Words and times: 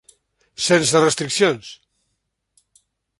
Sense 0.67 1.01
restriccions! 1.03 1.69